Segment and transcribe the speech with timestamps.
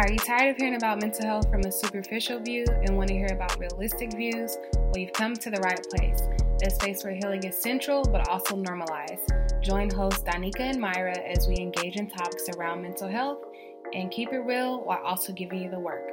[0.00, 3.14] Are you tired of hearing about mental health from a superficial view and want to
[3.14, 4.56] hear about realistic views?
[4.74, 6.22] Well, you've come to the right place.
[6.64, 9.30] A space where healing is central but also normalized.
[9.60, 13.44] Join hosts Danica and Myra as we engage in topics around mental health
[13.92, 16.08] and keep it real while also giving you the work.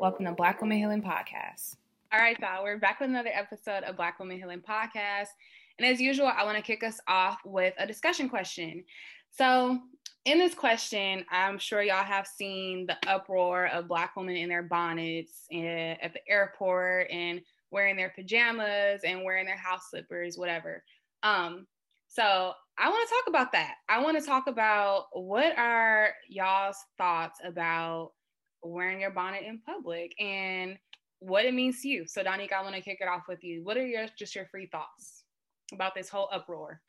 [0.00, 1.78] Welcome to Black Woman Healing Podcast.
[2.12, 5.30] All right, y'all, we're back with another episode of Black Woman Healing Podcast.
[5.80, 8.84] And as usual, I want to kick us off with a discussion question.
[9.32, 9.80] So,
[10.24, 14.62] in this question, I'm sure y'all have seen the uproar of Black women in their
[14.62, 17.40] bonnets and, at the airport and
[17.72, 20.84] wearing their pajamas and wearing their house slippers, whatever.
[21.22, 21.66] Um,
[22.06, 23.76] so I want to talk about that.
[23.88, 28.12] I want to talk about what are y'all's thoughts about
[28.62, 30.78] wearing your bonnet in public and
[31.18, 32.04] what it means to you.
[32.06, 33.64] So Donique, I want to kick it off with you.
[33.64, 35.24] What are your just your free thoughts
[35.72, 36.80] about this whole uproar?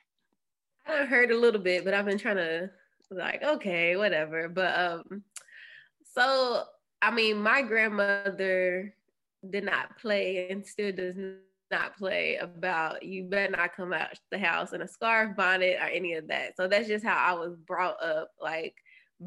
[0.86, 2.70] I heard a little bit, but I've been trying to
[3.10, 4.50] like, okay, whatever.
[4.50, 5.24] But um,
[6.14, 6.64] so
[7.02, 8.94] I mean, my grandmother
[9.50, 11.16] did not play and still does
[11.70, 15.88] not play about you better not come out the house in a scarf, bonnet, or
[15.88, 16.56] any of that.
[16.56, 18.30] So that's just how I was brought up.
[18.42, 18.76] Like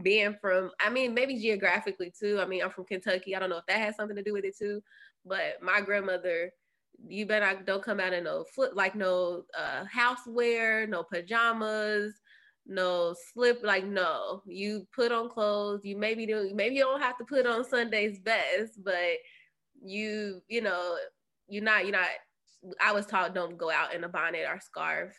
[0.03, 2.41] being from, I mean, maybe geographically too.
[2.41, 3.37] I mean, I'm from Kentucky.
[3.37, 4.83] I don't know if that has something to do with it too.
[5.25, 6.51] But my grandmother,
[7.09, 12.15] you better not don't come out in no flip like no uh, housewear, no pajamas,
[12.67, 14.43] no slip like no.
[14.47, 15.85] You put on clothes.
[15.85, 19.19] You maybe do maybe you don't have to put on sunday's best but
[19.83, 20.97] you you know
[21.49, 22.09] you're not you're not
[22.81, 25.15] i was taught don't go out in a bonnet or scarf.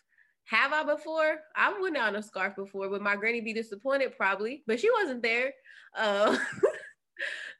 [0.45, 1.39] Have i before?
[1.55, 4.89] I went out in a scarf before would my granny be disappointed probably but she
[4.91, 5.53] wasn't there.
[5.95, 6.37] Uh,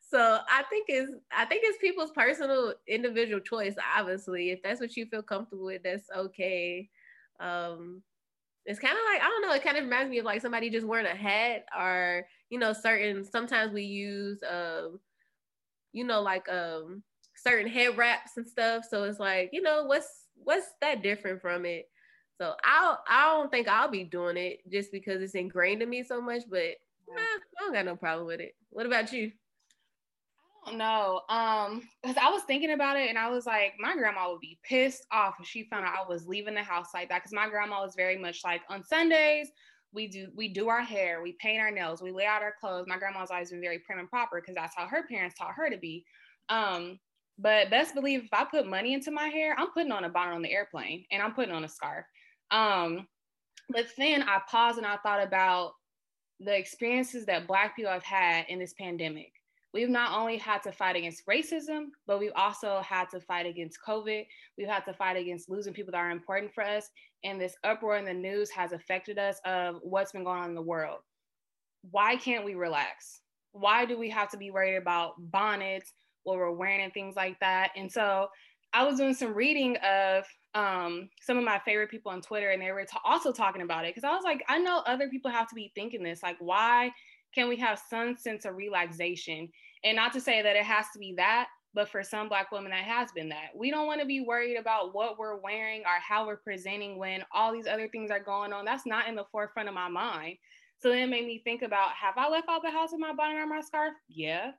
[0.10, 4.96] so i think it's i think it's people's personal individual choice obviously if that's what
[4.96, 6.90] you feel comfortable with that's okay
[7.40, 8.02] um
[8.68, 9.54] it's kind of like I don't know.
[9.54, 12.74] It kind of reminds me of like somebody just wearing a hat, or you know,
[12.74, 13.24] certain.
[13.24, 15.00] Sometimes we use, um,
[15.94, 17.02] you know, like um,
[17.36, 18.84] certain head wraps and stuff.
[18.90, 21.90] So it's like, you know, what's what's that different from it?
[22.38, 26.04] So I'll I don't think I'll be doing it just because it's ingrained in me
[26.04, 26.44] so much.
[26.50, 26.76] But eh,
[27.18, 28.54] I don't got no problem with it.
[28.70, 29.32] What about you?
[30.74, 31.22] Know.
[31.30, 34.60] Um, because I was thinking about it and I was like, my grandma would be
[34.64, 37.24] pissed off if she found out I was leaving the house like that.
[37.24, 39.50] Cause my grandma was very much like on Sundays,
[39.94, 42.86] we do we do our hair, we paint our nails, we lay out our clothes.
[42.88, 45.70] My grandma's always been very prim and proper because that's how her parents taught her
[45.70, 46.06] to be.
[46.50, 47.00] Um,
[47.40, 50.36] but best believe if I put money into my hair, I'm putting on a bonnet
[50.36, 52.06] on the airplane and I'm putting on a scarf.
[52.52, 53.08] Um,
[53.70, 55.74] but then I paused and I thought about
[56.40, 59.32] the experiences that Black people have had in this pandemic
[59.78, 63.78] we've not only had to fight against racism, but we've also had to fight against
[63.88, 64.26] COVID.
[64.58, 66.90] We've had to fight against losing people that are important for us.
[67.24, 70.56] And this uproar in the news has affected us of what's been going on in
[70.56, 71.02] the world.
[71.92, 73.22] Why can't we relax?
[73.52, 77.40] Why do we have to be worried about bonnets, what we're wearing, and things like
[77.40, 77.70] that?
[77.76, 78.30] And so
[78.74, 82.60] I was doing some reading of um, some of my favorite people on Twitter, and
[82.60, 85.48] they were also talking about it because I was like, I know other people have
[85.50, 86.24] to be thinking this.
[86.24, 86.92] Like, why
[87.34, 89.50] can we have some sense of relaxation?
[89.84, 92.72] And not to say that it has to be that, but for some Black women,
[92.72, 93.50] that has been that.
[93.56, 97.24] We don't want to be worried about what we're wearing or how we're presenting when
[97.34, 98.66] all these other things are going on.
[98.66, 100.38] That's not in the forefront of my mind.
[100.80, 103.14] So then it made me think about have I left out the house with my
[103.14, 103.94] bonnet or my scarf?
[104.10, 104.52] Yeah.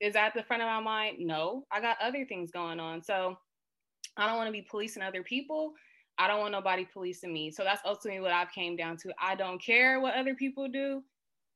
[0.00, 1.18] Is that the front of my mind?
[1.20, 1.64] No.
[1.70, 3.02] I got other things going on.
[3.02, 3.36] So
[4.16, 5.72] I don't want to be policing other people.
[6.18, 7.50] I don't want nobody policing me.
[7.50, 9.12] So that's ultimately what I've came down to.
[9.20, 11.02] I don't care what other people do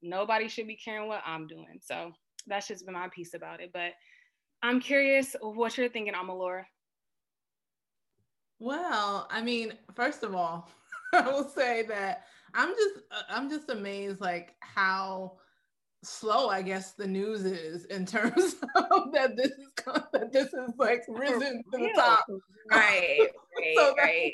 [0.03, 1.81] nobody should be caring what I'm doing.
[1.81, 2.13] So
[2.47, 3.71] that's just been my piece about it.
[3.73, 3.93] But
[4.63, 6.65] I'm curious what you're thinking, Omolara.
[8.59, 10.69] Well, I mean, first of all,
[11.13, 12.25] I will say that
[12.55, 15.39] I'm just uh, I'm just amazed like how
[16.03, 19.71] slow I guess the news is in terms of that this is
[20.13, 22.25] that this is like risen to the top.
[22.69, 24.33] Right, right, so right.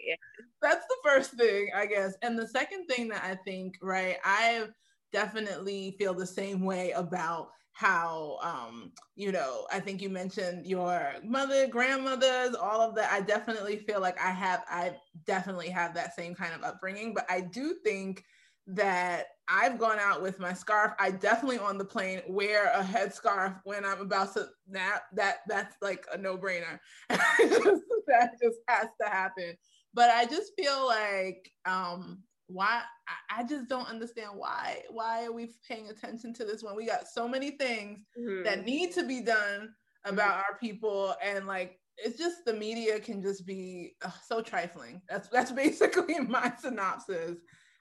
[0.62, 2.14] That's the first thing, I guess.
[2.22, 4.72] And the second thing that I think, right, I've
[5.12, 11.14] definitely feel the same way about how um you know i think you mentioned your
[11.24, 13.10] mother grandmothers all of that.
[13.10, 14.92] I definitely feel like i have i
[15.26, 18.24] definitely have that same kind of upbringing but i do think
[18.66, 20.92] that i've gone out with my scarf.
[21.00, 25.02] I definitely on the plane wear a headscarf when i'm about to nap.
[25.14, 26.78] That that's like a no-brainer.
[28.08, 29.56] That just has to happen.
[29.94, 32.22] But i just feel like um
[32.52, 32.82] why
[33.30, 37.08] I, just don't understand why why are we paying attention to this when we got
[37.08, 38.44] so many things mm-hmm.
[38.44, 40.52] that need to be done about mm-hmm.
[40.52, 45.28] our people and like it's just the media can just be ugh, so trifling that's
[45.28, 47.38] that's basically my synopsis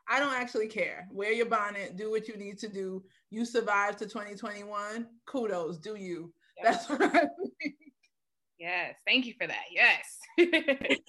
[0.10, 3.98] i don't actually care wear your bonnet do what you need to do you survived
[4.00, 6.34] to 2021, kudos, do you?
[6.62, 7.76] That's what I think.
[8.60, 9.66] Yes, thank you for that.
[9.72, 10.20] Yes.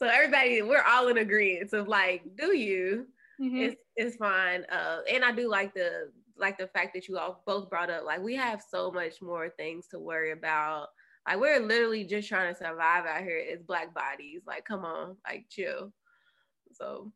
[0.00, 3.06] so everybody, we're all in agreement of like, do you?
[3.40, 3.56] Mm-hmm.
[3.56, 4.64] It's it's fine.
[4.72, 8.04] Uh, and I do like the like the fact that you all both brought up
[8.04, 10.88] like we have so much more things to worry about.
[11.28, 14.40] Like we're literally just trying to survive out here as black bodies.
[14.46, 15.92] Like, come on, like chill.
[16.72, 17.12] So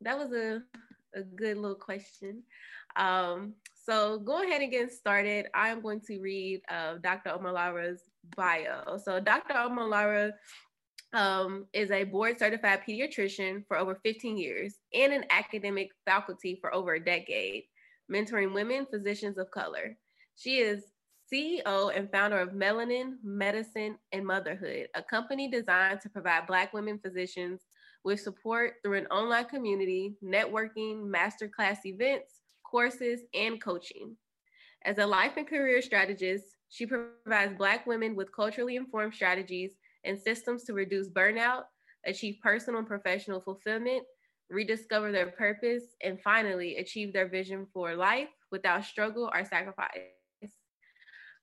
[0.00, 0.62] that was a
[1.16, 2.44] a good little question.
[2.94, 5.46] Um, so go ahead and get started.
[5.52, 7.30] I am going to read uh, Dr.
[7.30, 8.02] Omolara's
[8.36, 8.98] bio.
[9.04, 9.54] So Dr.
[9.54, 10.32] Omolara
[11.12, 16.72] um, is a board certified pediatrician for over 15 years and an academic faculty for
[16.74, 17.64] over a decade,
[18.10, 19.96] mentoring women physicians of color.
[20.36, 20.84] She is
[21.32, 26.98] CEO and founder of Melanin Medicine and Motherhood, a company designed to provide Black women
[26.98, 27.60] physicians
[28.04, 34.16] with support through an online community, networking, masterclass events, courses, and coaching.
[34.84, 39.72] As a life and career strategist, she provides Black women with culturally informed strategies
[40.04, 41.64] and systems to reduce burnout,
[42.06, 44.02] achieve personal and professional fulfillment,
[44.48, 50.00] rediscover their purpose, and finally achieve their vision for life without struggle or sacrifice.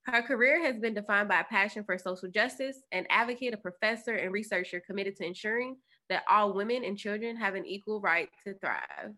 [0.06, 4.16] Her career has been defined by a passion for social justice, an advocate, a professor,
[4.16, 5.78] and researcher committed to ensuring
[6.10, 9.14] that all women and children have an equal right to thrive.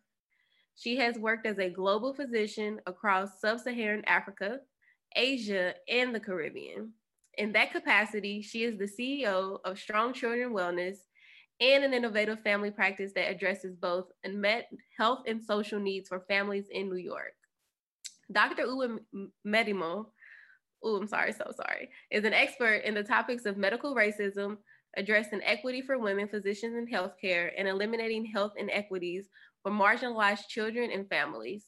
[0.75, 4.61] She has worked as a global physician across sub Saharan Africa,
[5.15, 6.93] Asia, and the Caribbean.
[7.39, 10.97] In that capacity, she is the CEO of Strong Children Wellness
[11.61, 16.65] and an innovative family practice that addresses both unmet health and social needs for families
[16.69, 17.35] in New York.
[18.29, 18.63] Dr.
[18.63, 18.99] Uwe
[19.47, 20.07] Medimo,
[20.83, 24.57] oh, I'm sorry, so sorry, is an expert in the topics of medical racism,
[24.97, 29.29] addressing equity for women physicians in healthcare, and eliminating health inequities
[29.63, 31.67] for marginalized children and families.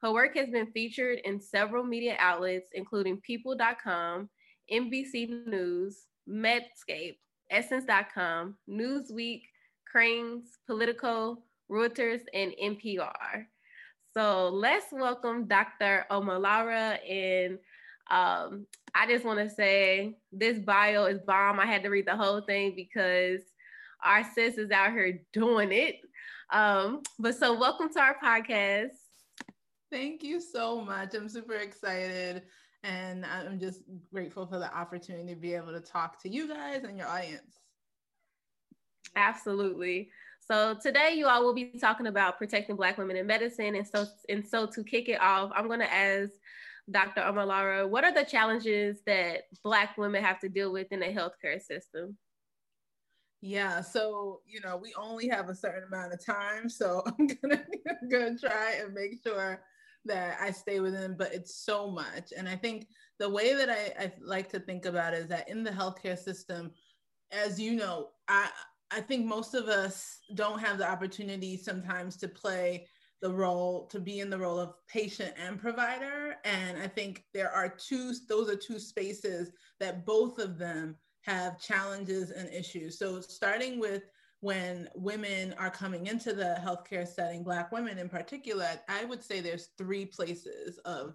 [0.00, 4.30] Her work has been featured in several media outlets, including People.com,
[4.72, 7.16] NBC News, Medscape,
[7.50, 9.42] Essence.com, Newsweek,
[9.90, 13.46] Crain's, Politico, Reuters, and NPR.
[14.14, 16.06] So let's welcome Dr.
[16.10, 16.98] Omolara.
[17.08, 17.58] And
[18.10, 21.60] um, I just want to say this bio is bomb.
[21.60, 23.40] I had to read the whole thing because
[24.02, 25.96] our sis is out here doing it.
[26.52, 28.90] Um, but so welcome to our podcast.
[29.92, 31.14] Thank you so much.
[31.14, 32.42] I'm super excited
[32.82, 33.82] and I'm just
[34.12, 37.58] grateful for the opportunity to be able to talk to you guys and your audience.
[39.16, 40.10] Absolutely.
[40.40, 43.74] So today you all will be talking about protecting Black women in medicine.
[43.74, 46.30] And so, and so to kick it off, I'm going to ask
[46.90, 47.20] Dr.
[47.20, 51.60] Omolara, what are the challenges that Black women have to deal with in the healthcare
[51.60, 52.16] system?
[53.42, 57.64] Yeah, so you know, we only have a certain amount of time, so I'm gonna
[58.02, 59.62] I'm gonna try and make sure
[60.10, 62.32] that I stay within, but it's so much.
[62.36, 65.48] And I think the way that I, I like to think about it is that
[65.48, 66.72] in the healthcare system,
[67.32, 68.48] as you know, I
[68.92, 72.88] I think most of us don't have the opportunity sometimes to play
[73.22, 77.52] the role to be in the role of patient and provider and i think there
[77.52, 83.20] are two those are two spaces that both of them have challenges and issues so
[83.20, 84.02] starting with
[84.40, 89.40] when women are coming into the healthcare setting, Black women in particular, I would say
[89.40, 91.14] there's three places of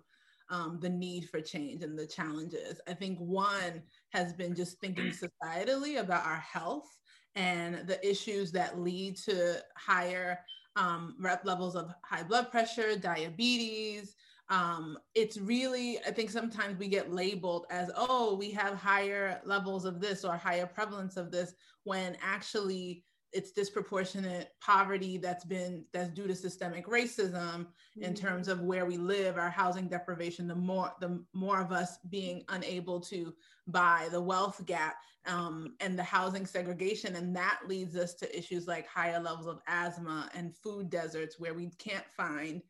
[0.50, 2.80] um, the need for change and the challenges.
[2.88, 6.88] I think one has been just thinking societally about our health
[7.34, 10.40] and the issues that lead to higher
[10.76, 14.16] um, levels of high blood pressure, diabetes.
[14.50, 19.86] Um, it's really, I think sometimes we get labeled as, oh, we have higher levels
[19.86, 21.56] of this or higher prevalence of this,
[21.86, 23.04] when actually
[23.36, 28.04] it's disproportionate poverty that's been that's due to systemic racism mm-hmm.
[28.04, 31.98] in terms of where we live our housing deprivation the more the more of us
[32.10, 33.34] being unable to
[33.68, 34.96] buy the wealth gap
[35.28, 39.60] um, and the housing segregation and that leads us to issues like higher levels of
[39.68, 42.62] asthma and food deserts where we can't find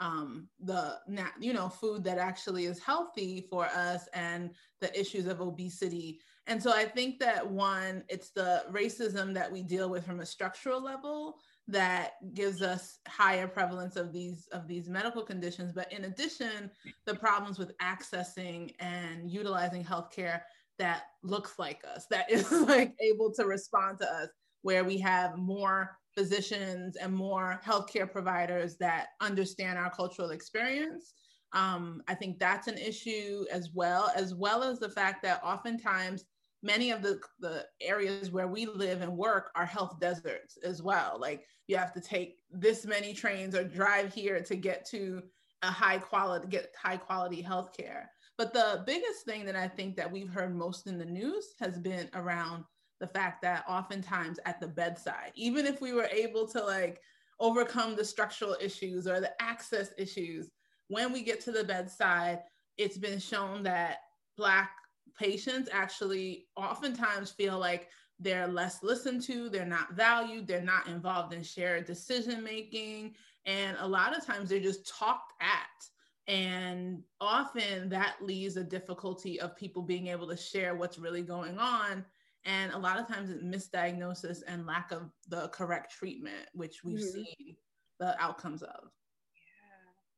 [0.00, 0.98] um, the
[1.38, 4.50] you know food that actually is healthy for us and
[4.80, 9.62] the issues of obesity and so I think that one, it's the racism that we
[9.62, 11.36] deal with from a structural level
[11.68, 15.72] that gives us higher prevalence of these of these medical conditions.
[15.72, 16.70] But in addition,
[17.06, 20.42] the problems with accessing and utilizing healthcare
[20.78, 24.28] that looks like us, that is like able to respond to us,
[24.60, 31.14] where we have more physicians and more healthcare providers that understand our cultural experience.
[31.54, 36.24] Um, I think that's an issue as well, as well as the fact that oftentimes
[36.64, 41.18] many of the, the areas where we live and work are health deserts as well.
[41.20, 45.22] Like you have to take this many trains or drive here to get to
[45.62, 49.96] a high quality get high quality health care but the biggest thing that i think
[49.96, 52.64] that we've heard most in the news has been around
[53.00, 57.00] the fact that oftentimes at the bedside even if we were able to like
[57.40, 60.50] overcome the structural issues or the access issues
[60.88, 62.40] when we get to the bedside
[62.76, 63.98] it's been shown that
[64.36, 64.70] black
[65.18, 71.32] patients actually oftentimes feel like they're less listened to, they're not valued, they're not involved
[71.32, 73.14] in shared decision making.
[73.46, 76.32] And a lot of times they're just talked at.
[76.32, 81.58] And often that leaves a difficulty of people being able to share what's really going
[81.58, 82.04] on.
[82.46, 86.98] And a lot of times it's misdiagnosis and lack of the correct treatment, which we've
[86.98, 87.22] mm-hmm.
[87.38, 87.56] seen
[87.98, 88.90] the outcomes of.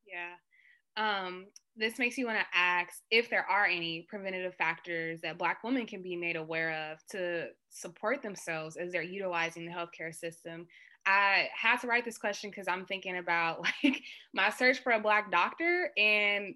[0.06, 0.34] Yeah.
[0.96, 1.24] Yeah.
[1.26, 1.46] Um,
[1.76, 5.86] this makes you want to ask if there are any preventative factors that Black women
[5.86, 10.66] can be made aware of to support themselves as they're utilizing the healthcare system.
[11.06, 14.02] I had to write this question because I'm thinking about like
[14.32, 16.54] my search for a Black doctor and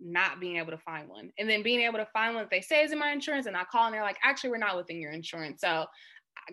[0.00, 1.32] not being able to find one.
[1.38, 3.56] And then being able to find one that they say is in my insurance and
[3.56, 5.60] I call and they're like, actually, we're not within your insurance.
[5.60, 5.86] So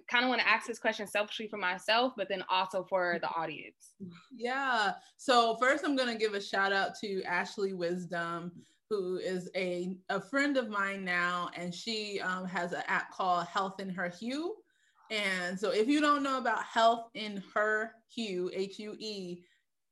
[0.08, 3.30] kind of want to ask this question selfishly for myself, but then also for the
[3.30, 3.94] audience.
[4.36, 4.94] Yeah.
[5.18, 8.52] So first, I'm going to give a shout out to Ashlee Wisdom,
[8.90, 13.48] who is a, a friend of mine now, and she um, has an app called
[13.48, 14.56] Health in Her Hue.
[15.12, 19.44] And so if you don't know about Health in Her Hue, H U E,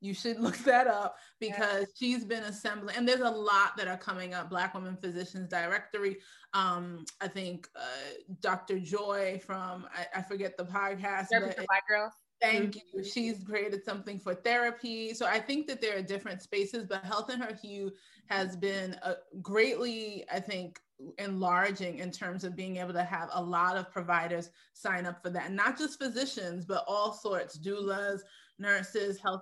[0.04, 1.86] you should look that up because yeah.
[1.98, 6.18] she's been assembling and there's a lot that are coming up black women physicians directory
[6.54, 12.76] um i think uh, dr joy from i, I forget the podcast black girls Thank
[12.76, 12.98] mm-hmm.
[12.98, 13.04] you.
[13.06, 15.14] She's created something for therapy.
[15.14, 17.92] So I think that there are different spaces, but Health in Her Hue
[18.28, 20.82] has been a, greatly, I think,
[21.18, 25.30] enlarging in terms of being able to have a lot of providers sign up for
[25.30, 25.52] that.
[25.52, 28.20] not just physicians, but all sorts, doulas,
[28.60, 29.42] nurses, health,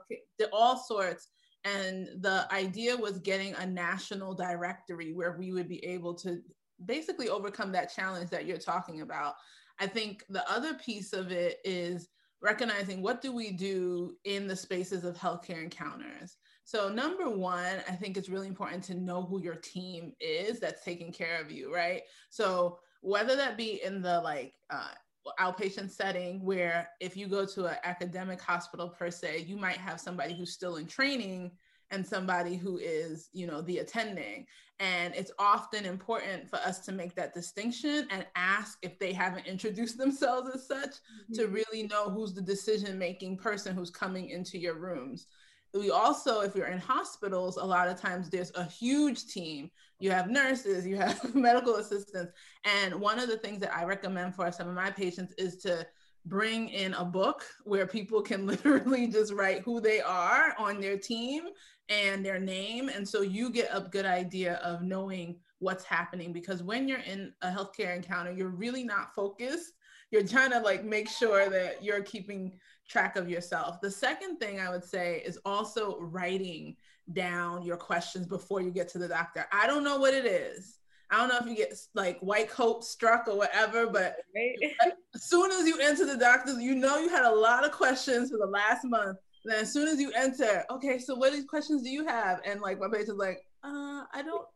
[0.51, 1.27] all sorts.
[1.63, 6.39] And the idea was getting a national directory where we would be able to
[6.86, 9.36] basically overcome that challenge that you're talking about.
[9.80, 12.10] I think the other piece of it is
[12.41, 16.38] recognizing what do we do in the spaces of healthcare encounters.
[16.63, 20.84] So number one, I think it's really important to know who your team is that's
[20.84, 22.01] taking care of you, right?
[22.30, 24.94] So whether that be in the like uh,
[25.40, 30.00] outpatient setting where if you go to an academic hospital per se you might have
[30.00, 31.51] somebody who's still in training
[31.92, 34.46] and somebody who is you know the attending
[34.80, 39.46] and it's often important for us to make that distinction and ask if they haven't
[39.46, 41.34] introduced themselves as such mm-hmm.
[41.34, 45.28] to really know who's the decision making person who's coming into your rooms
[45.74, 49.72] we also if you're in hospitals a lot of times there's a huge team.
[50.00, 52.34] You have nurses you have medical assistants.
[52.66, 55.86] And one of the things that i recommend for some of my patients is to
[56.25, 60.98] bring in a book where people can literally just write who they are on their
[60.98, 61.46] team
[61.90, 62.90] and their name.
[62.90, 67.32] And so you get a good idea of knowing what's happening because when you're in
[67.42, 69.74] a healthcare encounter you're really not focused.
[70.10, 72.60] You're trying to like make sure that you're keeping
[72.91, 73.79] track of yourself.
[73.81, 76.75] The second thing I would say is also writing
[77.13, 79.45] down your questions before you get to the doctor.
[79.51, 80.77] I don't know what it is.
[81.10, 84.17] I don't know if you get like white coat struck or whatever, but
[85.15, 88.31] as soon as you enter the doctor, you know you had a lot of questions
[88.31, 89.17] for the last month.
[89.43, 92.41] And then as soon as you enter, okay, so what these questions do you have?
[92.45, 94.48] And like my patient's like, uh, I don't.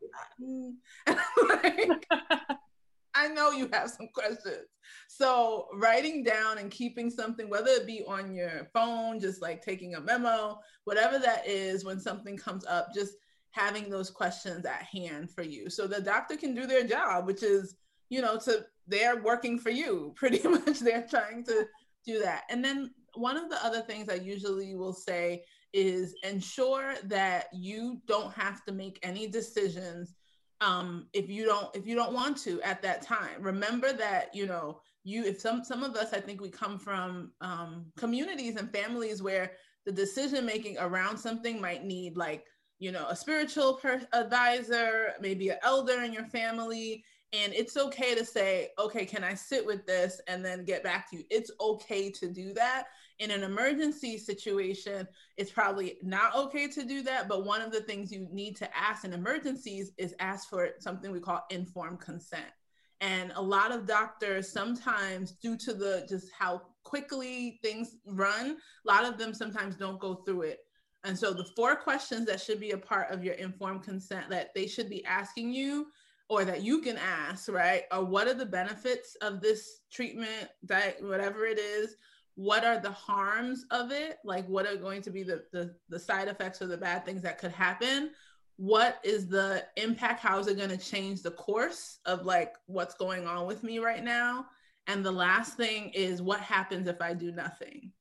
[1.63, 2.54] like,
[3.15, 4.67] I know you have some questions.
[5.07, 9.95] So writing down and keeping something, whether it be on your phone, just like taking
[9.95, 13.13] a memo, whatever that is, when something comes up, just
[13.51, 15.69] having those questions at hand for you.
[15.69, 17.75] So the doctor can do their job, which is,
[18.09, 20.13] you know, to they're working for you.
[20.17, 21.65] Pretty much they're trying to
[22.05, 22.43] do that.
[22.49, 25.43] And then one of the other things I usually will say
[25.73, 30.15] is ensure that you don't have to make any decisions
[30.61, 33.41] um, if you don't if you don't want to at that time.
[33.41, 37.31] Remember that you know you if some some of us i think we come from
[37.41, 39.51] um, communities and families where
[39.85, 42.45] the decision making around something might need like
[42.79, 47.03] you know a spiritual per- advisor maybe an elder in your family.
[47.33, 51.09] And it's okay to say okay can i sit with this and then get back
[51.09, 51.23] to you?
[51.29, 52.85] It's okay to do that
[53.19, 55.07] in an emergency situation,
[55.37, 57.27] it's probably not okay to do that.
[57.27, 61.11] But one of the things you need to ask in emergencies is ask for something
[61.11, 62.45] we call informed consent.
[63.01, 68.87] And a lot of doctors sometimes, due to the just how quickly things run, a
[68.87, 70.59] lot of them sometimes don't go through it.
[71.03, 74.49] And so the four questions that should be a part of your informed consent that
[74.55, 75.87] they should be asking you
[76.29, 77.83] or that you can ask, right?
[77.91, 81.95] Are what are the benefits of this treatment, diet, whatever it is?
[82.35, 84.19] What are the harms of it?
[84.23, 87.21] Like what are going to be the, the the side effects or the bad things
[87.23, 88.11] that could happen?
[88.57, 90.19] What is the impact?
[90.19, 93.79] How is it going to change the course of like what's going on with me
[93.79, 94.45] right now?
[94.87, 97.91] And the last thing is what happens if i do nothing?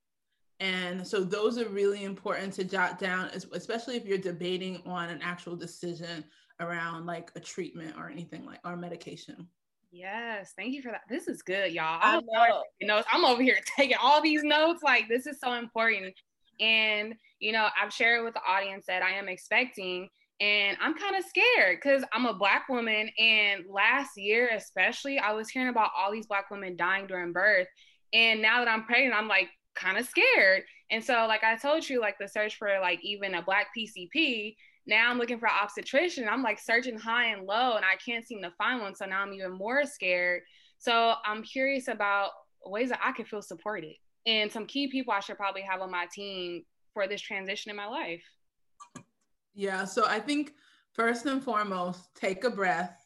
[0.60, 5.20] And so those are really important to jot down especially if you're debating on an
[5.22, 6.24] actual decision
[6.60, 9.48] around like a treatment or anything like or medication
[9.94, 11.02] Yes, thank you for that.
[11.08, 12.00] This is good, y'all.
[12.02, 12.62] I know.
[12.82, 13.06] Notes.
[13.12, 14.82] I'm over here taking all these notes.
[14.82, 16.12] Like this is so important.
[16.58, 20.08] And you know, I've shared with the audience that I am expecting,
[20.40, 23.08] and I'm kind of scared because I'm a black woman.
[23.20, 27.68] And last year, especially, I was hearing about all these black women dying during birth.
[28.12, 30.64] And now that I'm pregnant, I'm like kind of scared.
[30.90, 34.56] And so, like I told you, like the search for like even a black PCP
[34.86, 36.28] now I'm looking for an obstetrician.
[36.28, 38.94] I'm like searching high and low and I can't seem to find one.
[38.94, 40.42] So now I'm even more scared.
[40.78, 42.30] So I'm curious about
[42.66, 43.94] ways that I can feel supported
[44.26, 47.76] and some key people I should probably have on my team for this transition in
[47.76, 48.22] my life.
[49.54, 49.84] Yeah.
[49.84, 50.52] So I think
[50.92, 52.96] first and foremost, take a breath.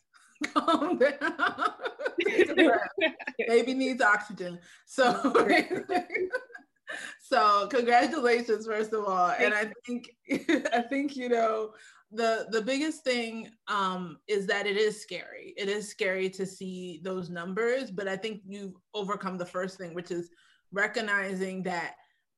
[0.55, 1.73] Calm down.
[2.25, 2.89] take a breath.
[3.47, 4.59] Baby needs oxygen.
[4.87, 5.13] So
[7.23, 9.33] so congratulations first of all.
[9.39, 10.11] And i think
[10.73, 11.73] i think you know
[12.11, 15.55] the the biggest thing um is that it is scary.
[15.57, 19.95] It is scary to see those numbers but i think you've overcome the first thing
[19.95, 20.31] which is
[20.73, 21.95] recognizing that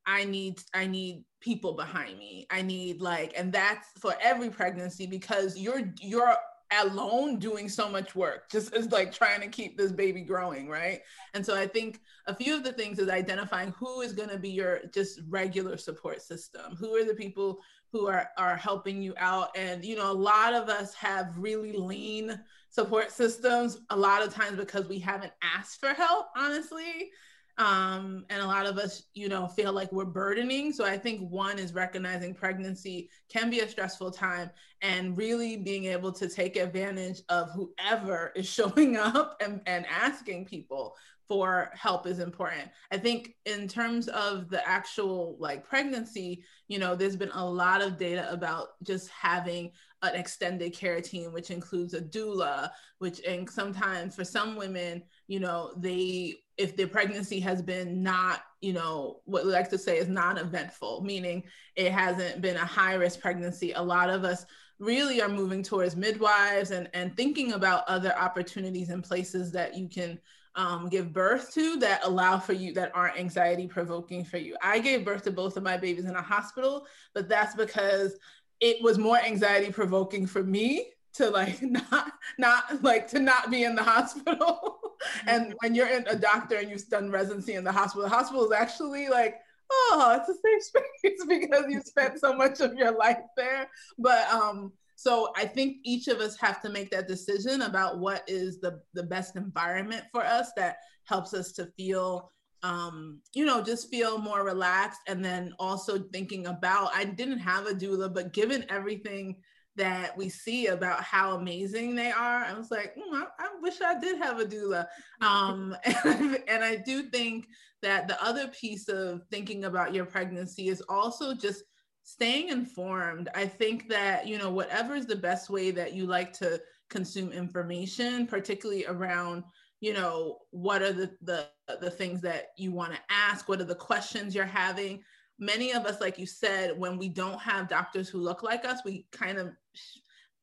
[0.07, 2.47] i need i need people behind me.
[2.51, 6.37] I need like and that's for every pregnancy because you're you're
[6.83, 11.01] alone doing so much work just as like trying to keep this baby growing right?
[11.35, 14.39] And so i think a few of the things is identifying who is going to
[14.39, 16.77] be your just regular support system.
[16.77, 17.61] Who are the people
[17.93, 19.57] who are are helping you out?
[19.57, 24.33] And you know a lot of us have really lean support systems a lot of
[24.33, 27.11] times because we haven't asked for help honestly
[27.59, 31.21] um, and a lot of us you know feel like we're burdening so i think
[31.31, 34.51] one is recognizing pregnancy can be a stressful time
[34.83, 40.45] and really being able to take advantage of whoever is showing up and, and asking
[40.45, 40.97] people
[41.31, 42.69] for help is important.
[42.91, 47.83] I think in terms of the actual like pregnancy, you know, there's been a lot
[47.83, 49.71] of data about just having
[50.03, 55.39] an extended care team, which includes a doula, which and sometimes for some women, you
[55.39, 59.97] know, they if the pregnancy has been not, you know, what we like to say
[59.97, 61.43] is non-eventful, meaning
[61.75, 63.73] it hasn't been a high risk pregnancy.
[63.73, 64.45] A lot of us
[64.79, 69.89] really are moving towards midwives and and thinking about other opportunities and places that you
[69.89, 70.19] can
[70.55, 74.55] um, give birth to that allow for you that aren't anxiety provoking for you.
[74.63, 78.19] I gave birth to both of my babies in a hospital, but that's because
[78.61, 83.65] it was more anxiety provoking for me to like not not like to not be
[83.65, 84.81] in the hospital.
[85.27, 85.53] and mm-hmm.
[85.61, 88.53] when you're in a doctor and you've done residency in the hospital, the hospital is
[88.53, 89.37] actually like
[89.73, 90.63] oh, it's a safe
[90.99, 93.69] space because you spent so much of your life there.
[93.99, 98.25] But um, so I think each of us have to make that decision about what
[98.27, 103.63] is the, the best environment for us that helps us to feel um, you know,
[103.63, 105.01] just feel more relaxed.
[105.07, 109.37] And then also thinking about, I didn't have a doula, but given everything
[109.81, 113.81] that we see about how amazing they are, I was like, mm, I, I, wish
[113.81, 114.87] I did have a doula.
[115.23, 117.47] Um, and, and I do think
[117.83, 121.65] that the other piece of thinking about your pregnancy is also just
[122.05, 123.29] staying informed.
[123.35, 127.33] I think that, you know, whatever is the best way that you like to consume
[127.33, 129.45] information, particularly around,
[129.81, 131.49] you know, what are the the,
[131.81, 135.03] the things that you want to ask, what are the questions you're having.
[135.39, 138.81] Many of us, like you said, when we don't have doctors who look like us,
[138.85, 139.53] we kind of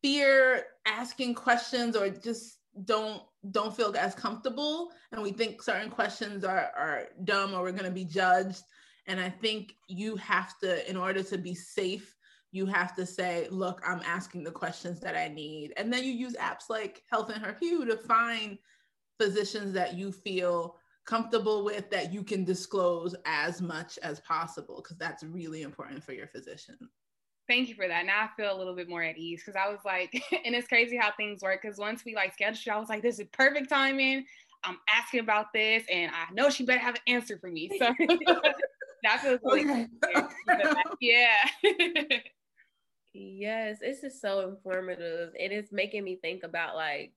[0.02, 6.44] fear asking questions or just don't don't feel as comfortable and we think certain questions
[6.44, 8.64] are are dumb or we're going to be judged
[9.08, 12.14] and I think you have to, in order to be safe,
[12.52, 15.74] you have to say, look, I'm asking the questions that I need.
[15.78, 18.58] And then you use apps like Health in Her Hue to find
[19.20, 24.98] physicians that you feel comfortable with that you can disclose as much as possible, because
[24.98, 26.78] that's really important for your physician.
[27.48, 28.06] Thank you for that.
[28.06, 30.12] Now I feel a little bit more at ease because I was like,
[30.46, 31.62] and it's crazy how things work.
[31.62, 34.26] Because once we like scheduled, I was like, this is perfect timing.
[34.64, 37.70] I'm asking about this, and I know she better have an answer for me.
[37.80, 37.94] So
[39.04, 39.88] that feels okay.
[41.00, 41.36] yeah.
[43.14, 45.30] yes, this is so informative.
[45.40, 47.14] and It is making me think about like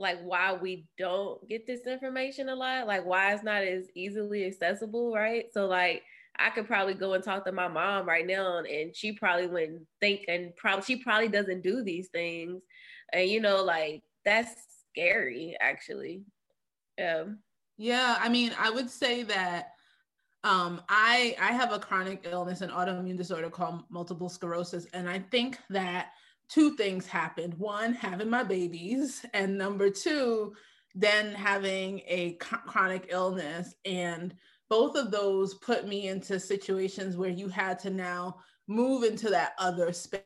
[0.00, 4.46] like why we don't get this information a lot, like why it's not as easily
[4.46, 5.46] accessible, right?
[5.52, 6.02] So like
[6.38, 9.86] I could probably go and talk to my mom right now and she probably wouldn't
[10.00, 12.62] think and probably she probably doesn't do these things.
[13.12, 14.52] And you know, like that's
[14.92, 16.22] scary actually.
[16.96, 17.24] Yeah.
[17.80, 19.68] Yeah, I mean, I would say that
[20.44, 25.20] um, I I have a chronic illness, an autoimmune disorder called multiple sclerosis, and I
[25.30, 26.10] think that
[26.48, 30.54] two things happened: one, having my babies, and number two,
[30.94, 34.34] then having a chronic illness, and
[34.68, 39.52] both of those put me into situations where you had to now move into that
[39.58, 40.20] other space,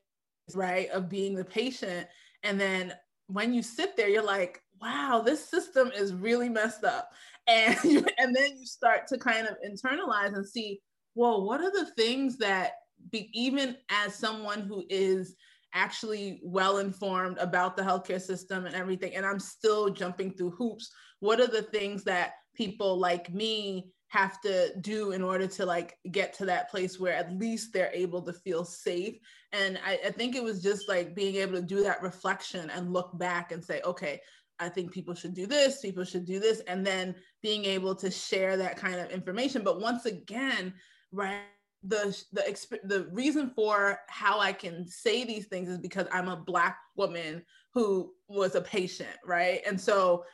[0.55, 2.09] right, of being the patient,
[2.43, 2.93] and then
[3.29, 7.11] when you sit there, you're like, wow, this system is really messed up.
[7.49, 10.81] And you, and then you start to kind of internalize and see
[11.17, 12.75] well what are the things that
[13.11, 15.35] be, even as someone who is
[15.75, 20.93] actually well informed about the healthcare system and everything and i'm still jumping through hoops
[21.19, 25.97] what are the things that people like me have to do in order to like
[26.11, 29.17] get to that place where at least they're able to feel safe
[29.53, 32.93] and I, I think it was just like being able to do that reflection and
[32.93, 34.21] look back and say okay
[34.59, 38.11] I think people should do this, people should do this, and then being able to
[38.11, 39.65] share that kind of information.
[39.65, 40.75] But once again,
[41.11, 41.41] right,
[41.83, 46.29] the the exp- the reason for how I can say these things is because I'm
[46.29, 47.43] a black woman
[47.75, 49.63] who was a patient, right?
[49.67, 50.25] And so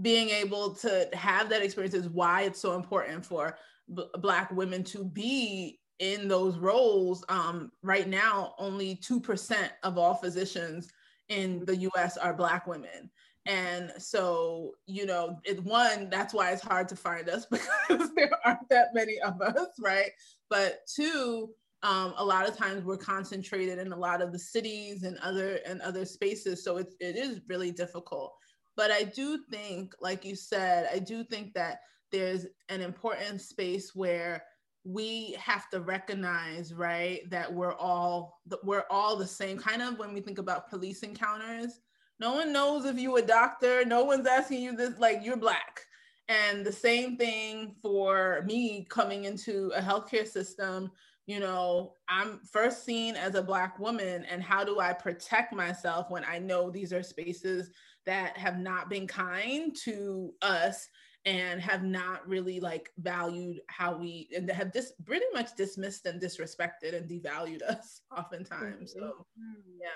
[0.00, 3.56] being able to have that experience is why it's so important for
[3.94, 10.14] b- black women to be in those roles um, right now only 2% of all
[10.14, 10.90] physicians
[11.28, 13.10] in the us are black women
[13.46, 18.30] and so, you know, it, one, that's why it's hard to find us because there
[18.44, 20.10] aren't that many of us, right?
[20.50, 21.50] But two,
[21.82, 25.60] um, a lot of times we're concentrated in a lot of the cities and other
[25.64, 28.34] and other spaces, so it's it is really difficult.
[28.76, 31.80] But I do think, like you said, I do think that
[32.12, 34.44] there's an important space where
[34.84, 40.14] we have to recognize right that we're all we're all the same kind of when
[40.14, 41.80] we think about police encounters
[42.18, 43.84] no one knows if you a doctor.
[43.84, 45.80] No one's asking you this, like you're black.
[46.28, 50.90] And the same thing for me coming into a healthcare system.
[51.26, 56.06] You know, I'm first seen as a black woman, and how do I protect myself
[56.08, 57.70] when I know these are spaces
[58.06, 60.88] that have not been kind to us
[61.24, 66.22] and have not really like valued how we and have just pretty much dismissed and
[66.22, 68.92] disrespected and devalued us oftentimes.
[68.92, 69.80] So mm-hmm.
[69.80, 69.88] yeah.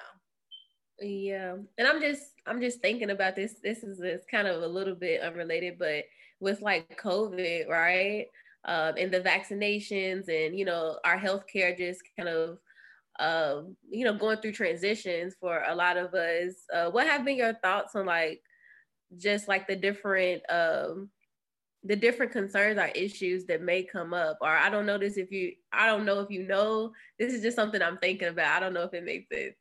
[1.03, 3.55] Yeah, and I'm just I'm just thinking about this.
[3.62, 6.05] This is it's kind of a little bit unrelated, but
[6.40, 8.27] with like COVID, right?
[8.66, 12.59] Um, and the vaccinations, and you know, our healthcare just kind of,
[13.18, 16.55] um, you know, going through transitions for a lot of us.
[16.73, 18.40] Uh, what have been your thoughts on like,
[19.16, 21.11] just like the different, um,
[21.83, 24.38] the different concerns or issues that may come up?
[24.40, 26.92] Or I don't know this if you, I don't know if you know.
[27.18, 28.57] This is just something I'm thinking about.
[28.57, 29.55] I don't know if it makes sense.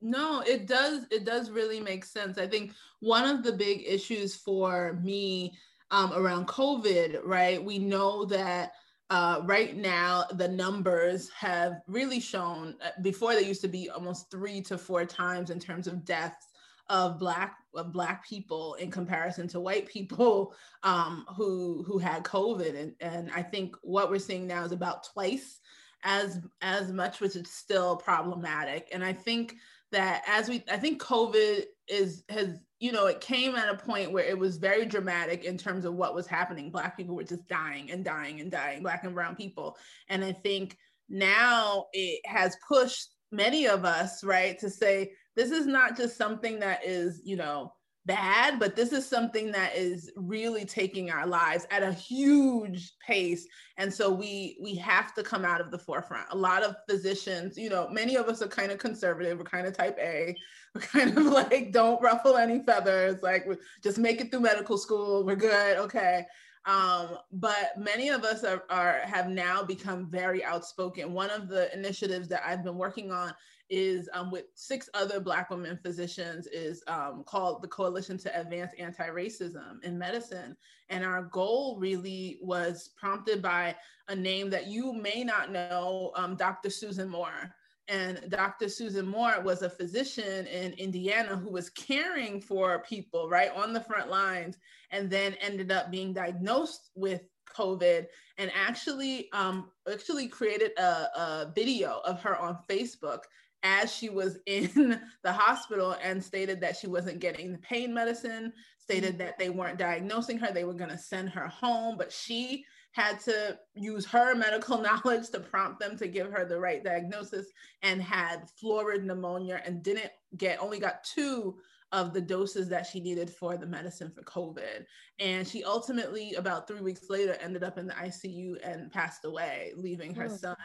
[0.00, 1.06] No, it does.
[1.12, 2.36] It does really make sense.
[2.36, 5.56] I think one of the big issues for me
[5.92, 7.62] um, around COVID, right?
[7.62, 8.72] We know that
[9.12, 12.74] uh, right now the numbers have really shown.
[12.82, 16.46] Uh, before they used to be almost three to four times in terms of deaths
[16.88, 22.74] of black of black people in comparison to white people um, who who had COVID,
[22.74, 25.60] and and I think what we're seeing now is about twice
[26.04, 28.88] as as much, which is still problematic.
[28.92, 29.56] And I think
[29.90, 34.12] that as we i think covid is has you know it came at a point
[34.12, 36.70] where it was very dramatic in terms of what was happening.
[36.70, 39.76] Black people were just dying and dying and dying black and brown people.
[40.08, 40.76] And i think
[41.08, 46.58] now it has pushed many of us right to say this is not just something
[46.60, 47.72] that is you know
[48.04, 53.46] bad, but this is something that is really taking our lives at a huge pace.
[53.76, 56.26] And so we we have to come out of the forefront.
[56.30, 59.66] A lot of physicians, you know, many of us are kind of conservative, we're kind
[59.66, 60.36] of type A,
[60.74, 63.46] we're kind of like don't ruffle any feathers, like
[63.82, 66.26] just make it through medical school, we're good, okay.
[66.64, 71.12] Um, but many of us are, are have now become very outspoken.
[71.12, 73.34] One of the initiatives that I've been working on
[73.72, 78.72] is um, with six other Black women physicians is um, called the Coalition to Advance
[78.78, 80.54] Anti-Racism in Medicine.
[80.90, 83.74] And our goal really was prompted by
[84.08, 86.68] a name that you may not know, um, Dr.
[86.68, 87.54] Susan Moore.
[87.88, 88.68] And Dr.
[88.68, 93.80] Susan Moore was a physician in Indiana who was caring for people right on the
[93.80, 94.58] front lines
[94.90, 97.22] and then ended up being diagnosed with
[97.56, 98.06] COVID
[98.38, 103.20] and actually um, actually created a, a video of her on Facebook
[103.62, 108.52] as she was in the hospital and stated that she wasn't getting the pain medicine,
[108.78, 112.64] stated that they weren't diagnosing her, they were going to send her home, but she
[112.92, 117.46] had to use her medical knowledge to prompt them to give her the right diagnosis
[117.82, 121.56] and had florid pneumonia and didn't get only got two
[121.92, 124.86] of the doses that she needed for the medicine for COVID.
[125.18, 129.72] And she ultimately, about three weeks later, ended up in the ICU and passed away,
[129.76, 130.36] leaving her oh.
[130.36, 130.56] son.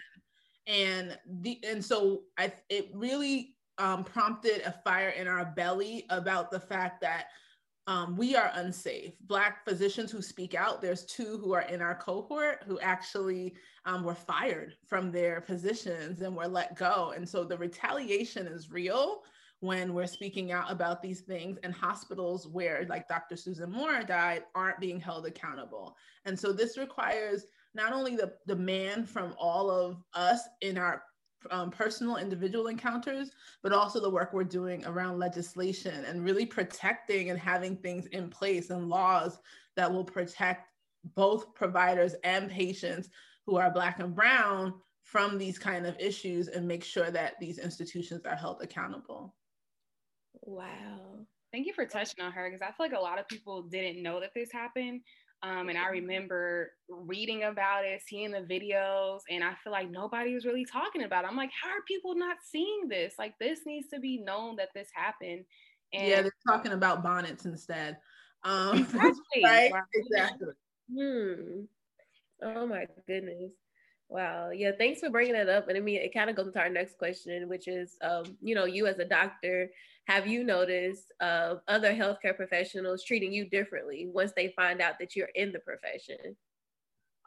[0.67, 6.51] And the and so I it really um, prompted a fire in our belly about
[6.51, 7.27] the fact that
[7.87, 9.13] um, we are unsafe.
[9.21, 14.03] Black physicians who speak out, there's two who are in our cohort who actually um,
[14.03, 17.13] were fired from their positions and were let go.
[17.15, 19.21] And so the retaliation is real
[19.59, 24.43] when we're speaking out about these things and hospitals where like dr susan moore died
[24.53, 27.45] aren't being held accountable and so this requires
[27.77, 31.03] not only the demand from all of us in our
[31.51, 33.29] um, personal individual encounters
[33.63, 38.29] but also the work we're doing around legislation and really protecting and having things in
[38.29, 39.39] place and laws
[39.75, 40.71] that will protect
[41.15, 43.09] both providers and patients
[43.45, 47.59] who are black and brown from these kind of issues and make sure that these
[47.59, 49.35] institutions are held accountable
[50.41, 51.25] Wow.
[51.51, 54.03] Thank you for touching on her because I feel like a lot of people didn't
[54.03, 55.01] know that this happened.
[55.43, 60.33] Um, and I remember reading about it, seeing the videos, and I feel like nobody
[60.33, 61.27] was really talking about it.
[61.29, 63.13] I'm like, how are people not seeing this?
[63.19, 65.45] Like, this needs to be known that this happened.
[65.93, 67.97] And yeah, they're talking about bonnets instead.
[68.43, 69.43] Um, exactly.
[69.43, 69.71] right?
[69.93, 70.53] Exactly.
[70.91, 71.61] Hmm.
[72.41, 73.51] Oh my goodness.
[74.09, 74.51] Wow.
[74.51, 74.71] Yeah.
[74.77, 75.67] Thanks for bringing that up.
[75.67, 78.55] And I mean, it kind of goes into our next question, which is, um, you
[78.55, 79.69] know, you as a doctor,
[80.05, 85.15] have you noticed uh, other healthcare professionals treating you differently once they find out that
[85.15, 86.37] you're in the profession?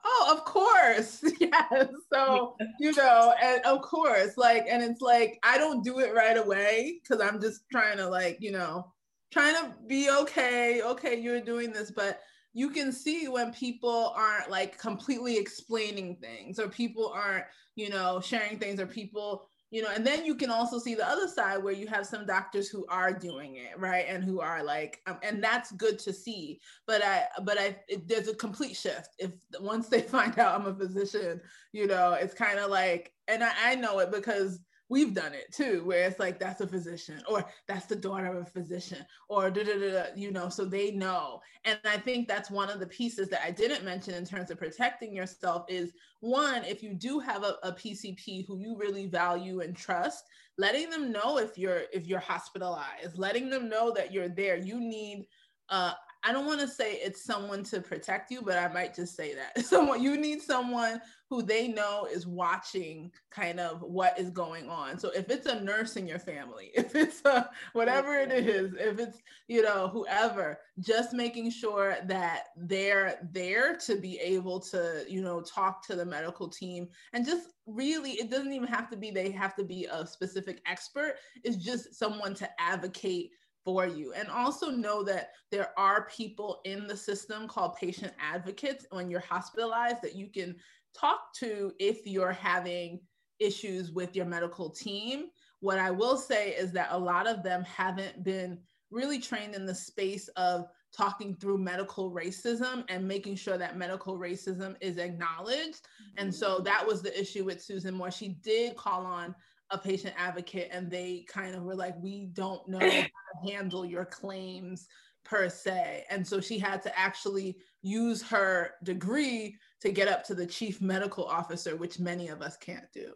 [0.05, 1.23] Oh, of course.
[1.40, 1.88] Yes.
[2.12, 6.37] So, you know, and of course, like, and it's like, I don't do it right
[6.37, 8.93] away because I'm just trying to, like, you know,
[9.33, 10.83] trying to be okay.
[10.83, 12.21] Okay, you're doing this, but
[12.53, 17.45] you can see when people aren't like completely explaining things or people aren't,
[17.77, 21.09] you know, sharing things or people you know and then you can also see the
[21.09, 24.05] other side where you have some doctors who are doing it right?
[24.09, 26.61] And who are like um, and that's good to see.
[26.87, 29.11] But i but i it, there's a complete shift.
[29.19, 31.41] If once they find out i'm a physician
[31.73, 35.50] you know it's kind of like and I, I know it because we've done it
[35.53, 38.98] too, where it's like that's a physician or that's the daughter of a physician
[39.29, 41.40] or da, da, da, you know, so they know.
[41.64, 44.59] And I think that's one of the pieces that I didn't mention in terms of
[44.59, 49.61] protecting yourself is one, if you do have a, a PCP who you really value
[49.61, 50.24] and trust,
[50.59, 54.59] letting them know if you're if you're hospitalized, letting them know that you're there.
[54.59, 55.26] You need
[55.68, 59.16] uh, I don't want to say it's someone to protect you, but I might just
[59.16, 64.30] say that someone you need someone who they know is watching kind of what is
[64.30, 64.98] going on.
[64.98, 68.98] So if it's a nurse in your family, if it's a whatever it is, if
[68.98, 75.22] it's you know whoever, just making sure that they're there to be able to you
[75.22, 79.11] know talk to the medical team and just really it doesn't even have to be
[79.11, 81.14] they have to be a specific expert.
[81.44, 83.30] It's just someone to advocate
[83.64, 84.12] for you.
[84.12, 89.20] And also know that there are people in the system called patient advocates when you're
[89.20, 90.57] hospitalized that you can
[90.99, 93.01] talk to if you're having
[93.38, 95.27] issues with your medical team.
[95.61, 98.59] What I will say is that a lot of them haven't been
[98.90, 104.18] really trained in the space of talking through medical racism and making sure that medical
[104.18, 105.87] racism is acknowledged.
[106.16, 106.64] And so mm-hmm.
[106.64, 108.11] that was the issue with Susan Moore.
[108.11, 109.35] She did call on
[109.70, 112.81] a patient advocate and they kind of were like, we don't know
[113.44, 114.87] handle your claims
[115.24, 116.05] per se.
[116.11, 120.81] And so she had to actually use her degree to get up to the chief
[120.81, 123.12] medical officer, which many of us can't do.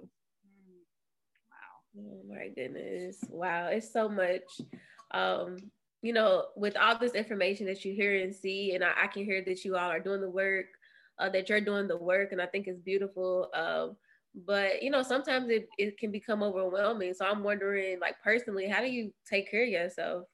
[1.51, 2.03] Wow.
[2.03, 3.19] Oh my goodness.
[3.29, 3.69] Wow.
[3.69, 4.43] It's so much.
[5.11, 5.57] Um,
[6.03, 9.25] you know, with all this information that you hear and see, and I, I can
[9.25, 10.67] hear that you all are doing the work,
[11.19, 13.49] uh, that you're doing the work, and I think it's beautiful.
[13.55, 13.97] Um,
[14.35, 17.15] but you know sometimes it, it can become overwhelming.
[17.15, 20.25] So i'm wondering like personally how do you take care of yourself?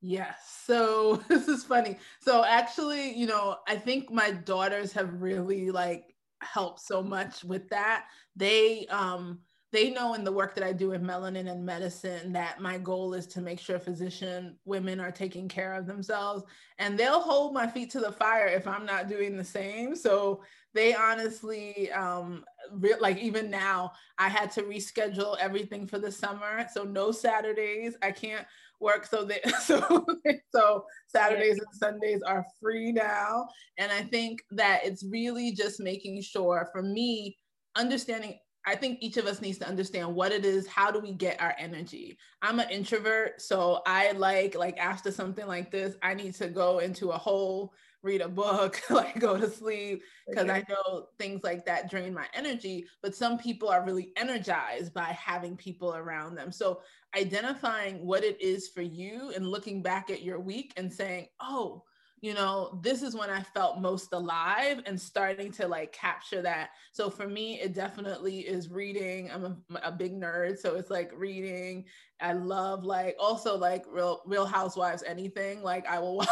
[0.00, 0.62] Yes.
[0.66, 1.98] So this is funny.
[2.20, 7.68] So actually you know i think my daughters have really like helped so much with
[7.70, 8.06] that.
[8.36, 9.40] They um
[9.72, 13.14] they know in the work that I do in melanin and medicine that my goal
[13.14, 16.44] is to make sure physician women are taking care of themselves
[16.78, 19.96] and they'll hold my feet to the fire if I'm not doing the same.
[19.96, 20.42] So
[20.74, 26.66] they honestly, um, re- like even now, I had to reschedule everything for the summer.
[26.72, 27.96] So no Saturdays.
[28.02, 28.46] I can't
[28.80, 29.06] work.
[29.06, 30.06] So they, so
[30.54, 33.48] so Saturdays and Sundays are free now.
[33.78, 37.38] And I think that it's really just making sure for me
[37.76, 40.66] understanding I think each of us needs to understand what it is.
[40.66, 42.18] How do we get our energy?
[42.42, 46.78] I'm an introvert, so I like like after something like this, I need to go
[46.78, 50.52] into a hole, read a book, like go to sleep because okay.
[50.52, 52.86] I know things like that drain my energy.
[53.02, 56.52] But some people are really energized by having people around them.
[56.52, 56.80] So
[57.16, 61.84] identifying what it is for you and looking back at your week and saying, oh,
[62.22, 66.70] you know, this is when I felt most alive and starting to like capture that.
[66.92, 69.28] So for me, it definitely is reading.
[69.28, 71.84] I'm a, a, big nerd, so it's like reading.
[72.20, 75.64] I love like also like real Real Housewives anything.
[75.64, 76.28] Like I will watch,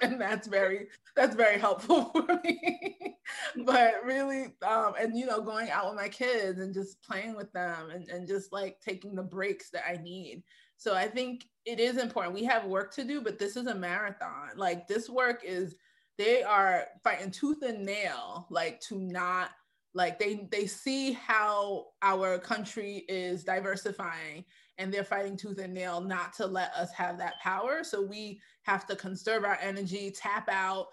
[0.00, 3.18] and that's very that's very helpful for me.
[3.66, 7.52] but really, um, and you know, going out with my kids and just playing with
[7.52, 10.42] them and, and just like taking the breaks that I need.
[10.78, 12.34] So I think it is important.
[12.34, 14.50] We have work to do, but this is a marathon.
[14.56, 15.74] Like this work is
[16.16, 19.50] they are fighting tooth and nail like to not
[19.94, 24.44] like they they see how our country is diversifying
[24.78, 28.40] and they're fighting tooth and nail not to let us have that power so we
[28.62, 30.88] have to conserve our energy tap out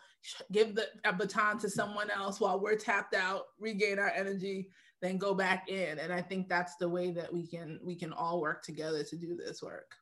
[0.52, 4.70] give the baton to someone else while we're tapped out regain our energy
[5.06, 8.12] then go back in and i think that's the way that we can we can
[8.12, 9.96] all work together to do this work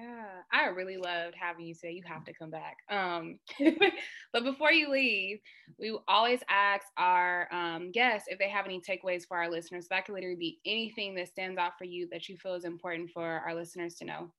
[0.00, 2.76] yeah, I really loved having you say you have to come back.
[2.88, 3.40] Um,
[4.32, 5.40] but before you leave,
[5.76, 9.86] we always ask our um, guests if they have any takeaways for our listeners.
[9.86, 12.64] So that could literally be anything that stands out for you that you feel is
[12.64, 14.32] important for our listeners to know.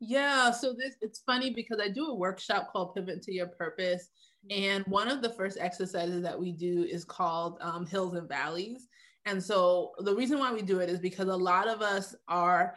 [0.00, 4.08] Yeah, so this it's funny because I do a workshop called Pivot to Your Purpose.
[4.50, 8.88] And one of the first exercises that we do is called um, Hills and Valleys.
[9.24, 12.74] And so the reason why we do it is because a lot of us are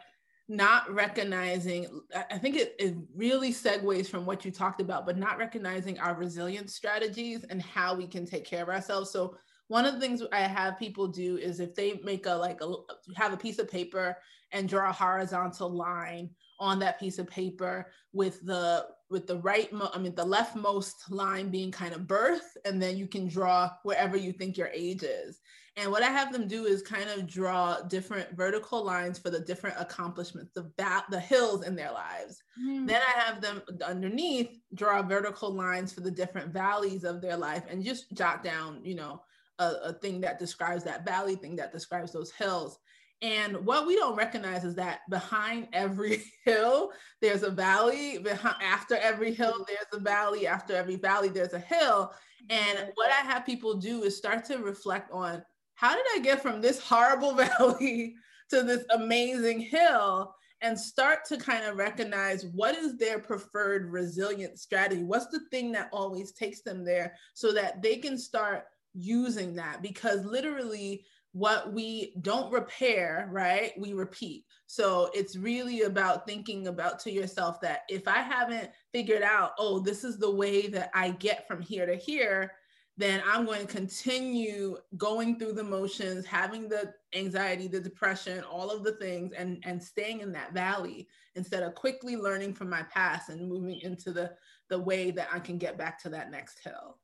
[0.48, 1.86] not recognizing
[2.30, 6.14] i think it, it really segues from what you talked about but not recognizing our
[6.14, 10.22] resilience strategies and how we can take care of ourselves so one of the things
[10.32, 12.72] i have people do is if they make a like a
[13.16, 14.16] have a piece of paper
[14.52, 19.72] and draw a horizontal line on that piece of paper with the with the right
[19.72, 23.70] mo- i mean the leftmost line being kind of birth and then you can draw
[23.82, 25.40] wherever you think your age is.
[25.78, 29.40] And what i have them do is kind of draw different vertical lines for the
[29.40, 32.42] different accomplishments the ba- the hills in their lives.
[32.58, 32.86] Mm.
[32.86, 37.64] then i have them underneath draw vertical lines for the different valleys of their life
[37.68, 39.20] and just jot down you know
[39.58, 42.78] a, a thing that describes that valley thing that describes those hills
[43.22, 48.18] and what we don't recognize is that behind every hill, there's a valley.
[48.18, 50.46] Behind, after every hill, there's a valley.
[50.46, 52.12] After every valley, there's a hill.
[52.50, 55.42] And what I have people do is start to reflect on
[55.74, 58.14] how did I get from this horrible valley
[58.50, 60.34] to this amazing hill?
[60.62, 65.04] And start to kind of recognize what is their preferred resilient strategy?
[65.04, 69.82] What's the thing that always takes them there so that they can start using that?
[69.82, 71.04] Because literally,
[71.36, 74.46] what we don't repair, right, we repeat.
[74.66, 79.78] So it's really about thinking about to yourself that if I haven't figured out, oh,
[79.78, 82.52] this is the way that I get from here to here,
[82.96, 88.70] then I'm going to continue going through the motions, having the anxiety, the depression, all
[88.70, 92.82] of the things, and, and staying in that valley instead of quickly learning from my
[92.84, 94.32] past and moving into the,
[94.70, 96.96] the way that I can get back to that next hill.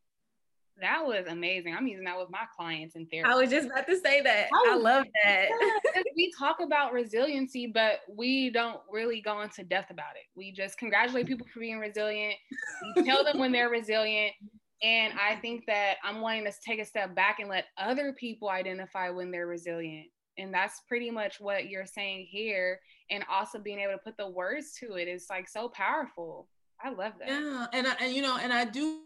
[0.81, 1.75] That was amazing.
[1.77, 3.31] I'm using that with my clients in therapy.
[3.31, 4.49] I was just about to say that.
[4.53, 5.47] I, I love that.
[6.17, 10.25] we talk about resiliency, but we don't really go into depth about it.
[10.35, 12.35] We just congratulate people for being resilient.
[12.97, 14.33] We tell them when they're resilient.
[14.83, 18.49] And I think that I'm wanting to take a step back and let other people
[18.49, 20.09] identify when they're resilient.
[20.39, 22.81] And that's pretty much what you're saying here.
[23.11, 26.49] And also being able to put the words to it is like so powerful.
[26.83, 27.29] I love that.
[27.29, 27.67] Yeah.
[27.73, 29.03] And, I, and you know, and I do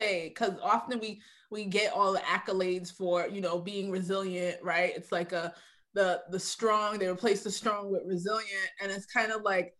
[0.00, 4.92] because often we we get all the accolades for you know being resilient right?
[4.96, 5.54] It's like a
[5.94, 9.74] the the strong they replace the strong with resilient and it's kind of like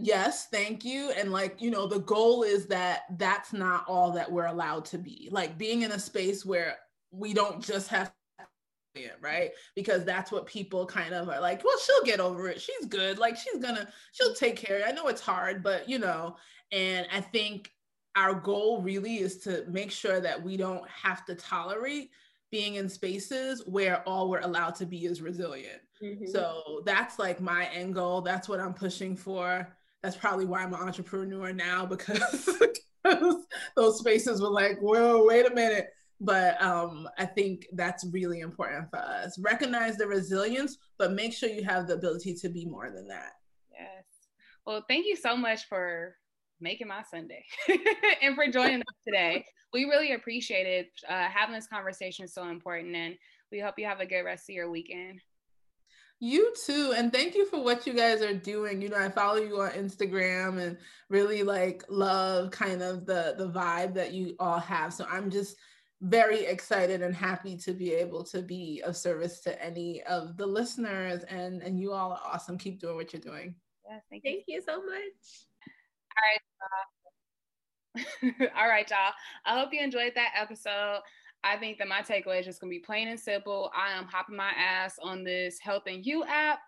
[0.00, 4.30] yes thank you and like you know the goal is that that's not all that
[4.30, 5.28] we're allowed to be.
[5.32, 6.76] Like being in a space where
[7.10, 8.12] we don't just have
[9.20, 9.52] right?
[9.76, 12.60] Because that's what people kind of are like well she'll get over it.
[12.60, 13.18] She's good.
[13.18, 14.82] Like she's gonna she'll take care.
[14.86, 16.36] I know it's hard but you know.
[16.72, 17.72] And i think
[18.16, 22.10] our goal really is to make sure that we don't have to tolerate
[22.50, 25.80] being in spaces where all we're allowed to be is resilient.
[26.02, 26.26] Mm-hmm.
[26.26, 28.22] So that's like my end goal.
[28.22, 29.68] That's what I'm pushing for.
[30.02, 32.56] That's probably why I'm an entrepreneur now because
[33.76, 35.90] those spaces were like, whoa, wait a minute.
[36.20, 39.38] But um, I think that's really important for us.
[39.38, 43.32] Recognize the resilience, but make sure you have the ability to be more than that.
[43.72, 44.04] Yes.
[44.66, 46.16] Well, thank you so much for
[46.60, 47.44] making my Sunday
[48.22, 49.44] and for joining us today.
[49.72, 50.90] We really appreciate it.
[51.08, 53.16] Uh, having this conversation is so important, and
[53.52, 55.20] we hope you have a good rest of your weekend.
[56.22, 58.82] You too, and thank you for what you guys are doing.
[58.82, 60.76] You know, I follow you on Instagram and
[61.08, 64.92] really like love kind of the the vibe that you all have.
[64.92, 65.56] So I'm just
[66.02, 70.46] very excited and happy to be able to be of service to any of the
[70.46, 71.22] listeners.
[71.24, 72.58] And and you all are awesome.
[72.58, 73.54] Keep doing what you're doing.
[73.88, 74.56] Yes, thank, thank you.
[74.56, 75.46] you so much.
[76.10, 76.40] All right.
[78.56, 79.12] all right, y'all.
[79.44, 81.00] I hope you enjoyed that episode.
[81.42, 83.70] I think that my takeaway is just gonna be plain and simple.
[83.74, 86.60] I am hopping my ass on this and You app.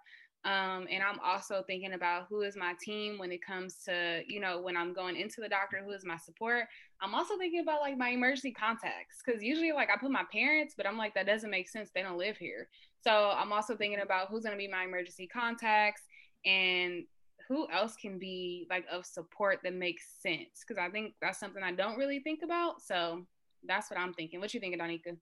[0.44, 4.40] Um, and I'm also thinking about who is my team when it comes to, you
[4.40, 6.64] know, when I'm going into the doctor, who is my support.
[7.00, 10.74] I'm also thinking about like my emergency contacts because usually, like, I put my parents,
[10.76, 11.90] but I'm like, that doesn't make sense.
[11.94, 12.68] They don't live here.
[13.04, 16.02] So I'm also thinking about who's going to be my emergency contacts
[16.44, 17.04] and
[17.52, 21.62] who else can be like of support that makes sense because I think that's something
[21.62, 22.80] I don't really think about.
[22.80, 23.26] So
[23.66, 24.40] that's what I'm thinking.
[24.40, 25.18] What you thinking, Donika?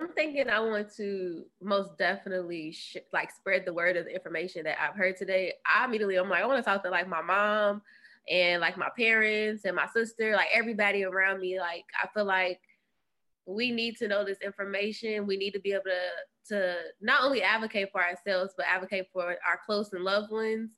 [0.00, 4.64] I'm thinking I want to most definitely sh- like spread the word of the information
[4.64, 5.52] that I've heard today.
[5.66, 7.82] I immediately I'm like I want to talk to like my mom
[8.30, 11.60] and like my parents and my sister, like everybody around me.
[11.60, 12.60] Like I feel like
[13.46, 15.26] we need to know this information.
[15.26, 19.36] We need to be able to to not only advocate for ourselves but advocate for
[19.46, 20.70] our close and loved ones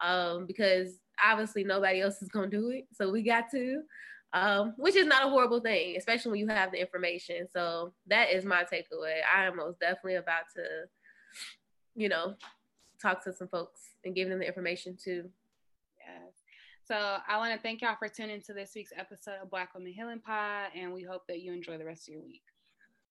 [0.00, 2.86] um, because obviously nobody else is gonna do it.
[2.92, 3.82] So we got to
[4.32, 7.48] um, which is not a horrible thing, especially when you have the information.
[7.52, 9.20] So that is my takeaway.
[9.34, 10.62] I am most definitely about to,
[11.96, 12.34] you know,
[13.02, 15.30] talk to some folks and give them the information too.
[16.90, 19.92] So I want to thank y'all for tuning to this week's episode of Black Women
[19.92, 22.42] Healing Pod, and we hope that you enjoy the rest of your week.